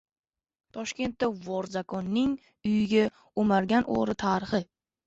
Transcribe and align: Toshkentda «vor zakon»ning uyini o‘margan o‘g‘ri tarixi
Toshkentda 0.77 1.29
«vor 1.49 1.69
zakon»ning 1.75 2.35
uyini 2.73 3.05
o‘margan 3.45 3.89
o‘g‘ri 3.99 4.23
tarixi 4.27 4.67